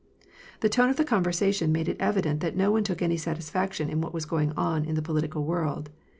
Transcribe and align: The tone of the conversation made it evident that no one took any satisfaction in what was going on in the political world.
The 0.61 0.67
tone 0.67 0.89
of 0.89 0.95
the 0.95 1.03
conversation 1.03 1.71
made 1.71 1.87
it 1.87 1.97
evident 1.99 2.39
that 2.39 2.55
no 2.55 2.71
one 2.71 2.83
took 2.83 3.03
any 3.03 3.17
satisfaction 3.17 3.87
in 3.87 4.01
what 4.01 4.15
was 4.15 4.25
going 4.25 4.51
on 4.53 4.83
in 4.83 4.95
the 4.95 5.01
political 5.03 5.43
world. 5.45 5.91